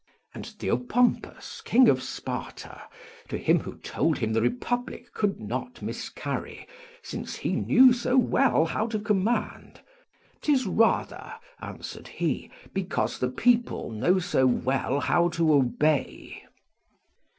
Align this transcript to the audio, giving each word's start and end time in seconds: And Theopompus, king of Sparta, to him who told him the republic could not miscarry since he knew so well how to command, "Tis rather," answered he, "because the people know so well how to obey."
And 0.33 0.43
Theopompus, 0.57 1.61
king 1.63 1.87
of 1.87 2.01
Sparta, 2.01 2.81
to 3.29 3.37
him 3.37 3.59
who 3.59 3.77
told 3.77 4.17
him 4.17 4.33
the 4.33 4.41
republic 4.41 5.13
could 5.13 5.39
not 5.39 5.83
miscarry 5.83 6.67
since 7.03 7.35
he 7.35 7.51
knew 7.53 7.93
so 7.93 8.17
well 8.17 8.65
how 8.65 8.87
to 8.87 8.97
command, 8.99 9.81
"Tis 10.41 10.65
rather," 10.65 11.35
answered 11.61 12.07
he, 12.07 12.49
"because 12.73 13.19
the 13.19 13.29
people 13.29 13.91
know 13.91 14.17
so 14.17 14.47
well 14.47 15.01
how 15.01 15.29
to 15.29 15.53
obey." 15.53 16.45